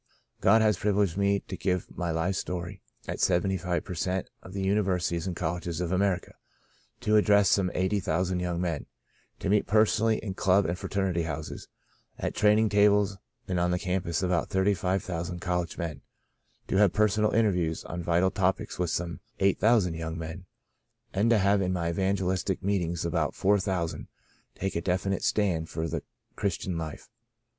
[0.39, 4.51] God has privileged me to give my life story at seventy five per cent, of
[4.53, 6.33] the uni versities and colleges of America;
[7.01, 8.87] to address some 80,000 young men;
[9.37, 11.67] to meet personally in club and fraternity houses,
[12.17, 13.17] at training tables,
[13.47, 16.01] and on the campus about 35,000 col lege men;
[16.67, 20.47] to have personal interviews on vital topics with some 8,000 young men,
[21.13, 24.07] and to have in my evangelistic meetings about 4,000
[24.55, 26.01] take a definite stand for the
[26.35, 27.07] Christian life.